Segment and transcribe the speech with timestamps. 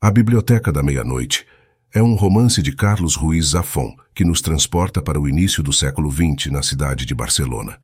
[0.00, 1.44] A Biblioteca da Meia-Noite
[1.92, 6.08] é um romance de Carlos Ruiz Zafón que nos transporta para o início do século
[6.08, 7.80] XX na cidade de Barcelona.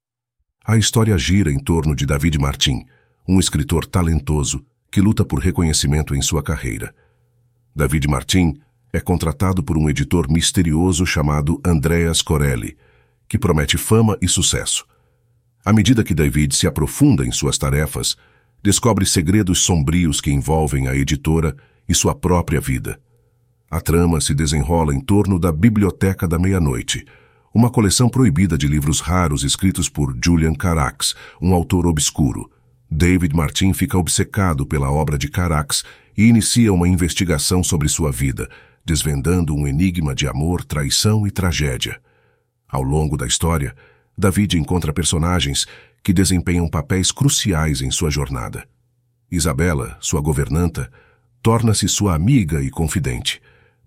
[0.64, 2.86] A história gira em torno de David Martin,
[3.28, 6.94] um escritor talentoso que luta por reconhecimento em sua carreira.
[7.74, 8.60] David Martin
[8.92, 12.76] é contratado por um editor misterioso chamado Andreas Corelli,
[13.26, 14.86] que promete fama e sucesso.
[15.64, 18.16] À medida que David se aprofunda em suas tarefas,
[18.62, 21.56] descobre segredos sombrios que envolvem a editora
[21.88, 23.00] e sua própria vida.
[23.70, 27.04] A trama se desenrola em torno da Biblioteca da Meia-Noite,
[27.54, 32.50] uma coleção proibida de livros raros escritos por Julian Carax, um autor obscuro.
[32.90, 35.84] David Martin fica obcecado pela obra de Carax
[36.16, 38.48] e inicia uma investigação sobre sua vida,
[38.84, 42.00] desvendando um enigma de amor, traição e tragédia.
[42.68, 43.74] Ao longo da história,
[44.16, 45.66] David encontra personagens
[46.02, 48.66] que desempenham papéis cruciais em sua jornada.
[49.30, 50.90] Isabela, sua governanta,
[51.44, 53.38] torna-se sua amiga e confidente.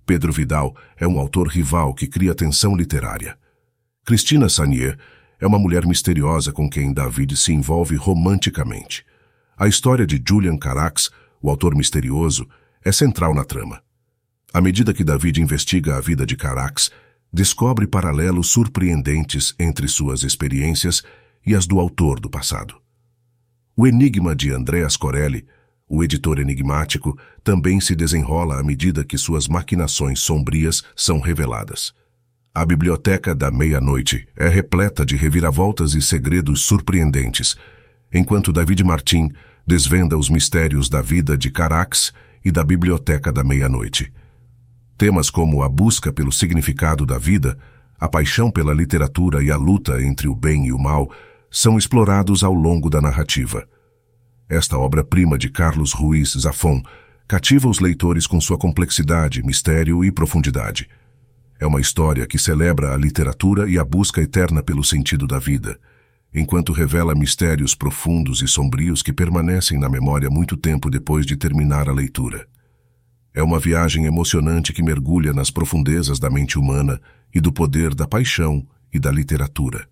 [0.05, 3.35] Pedro Vidal é um autor rival que cria tensão literária.
[4.05, 4.95] Cristina Sanier
[5.40, 9.04] é uma mulher misteriosa com quem David se envolve romanticamente.
[9.57, 11.09] A história de Julian Carax,
[11.41, 12.48] o autor misterioso,
[12.85, 13.82] é central na trama.
[14.54, 16.91] À medida que David investiga a vida de Carax,
[17.34, 21.01] descobre paralelos surpreendentes entre suas experiências
[21.43, 22.76] e as do autor do passado.
[23.76, 25.48] O enigma de Andreas Corelli,
[25.90, 31.94] o editor enigmático, também se desenrola à medida que suas maquinações sombrias são reveladas.
[32.54, 37.55] A Biblioteca da Meia-Noite é repleta de reviravoltas e segredos surpreendentes,
[38.13, 39.32] enquanto David Martin
[39.66, 42.12] desvenda os mistérios da vida de Carax
[42.44, 44.12] e da Biblioteca da Meia-Noite.
[44.98, 47.57] Temas como a busca pelo significado da vida,
[47.99, 51.12] a paixão pela literatura e a luta entre o bem e o mal
[51.51, 53.68] são explorados ao longo da narrativa.
[54.49, 56.81] Esta obra-prima de Carlos Ruiz Zafón
[57.27, 60.89] cativa os leitores com sua complexidade, mistério e profundidade.
[61.59, 65.78] É uma história que celebra a literatura e a busca eterna pelo sentido da vida,
[66.33, 71.89] enquanto revela mistérios profundos e sombrios que permanecem na memória muito tempo depois de terminar
[71.89, 72.47] a leitura.
[73.33, 77.01] É uma viagem emocionante que mergulha nas profundezas da mente humana
[77.35, 79.88] e do poder da paixão e da literatura.